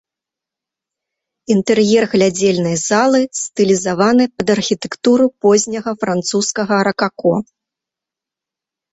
[1.55, 7.35] Інтэр'ер глядзельнай залы стылізаваны пад архітэктуру позняга французскага ракако.